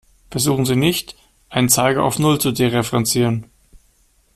[0.31, 1.15] Versuchen Sie nicht,
[1.51, 3.45] einen Zeiger auf null zu dereferenzieren.